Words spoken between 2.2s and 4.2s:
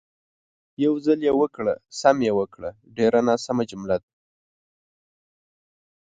یې وکړه" ډېره ناسمه جمله ده.